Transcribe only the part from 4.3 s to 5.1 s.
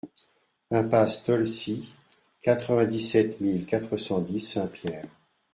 Saint-Pierre